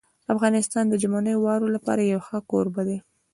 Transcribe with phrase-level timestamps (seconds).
[0.33, 2.97] افغانستان د ژمنیو واورو لپاره یو ښه کوربه دی.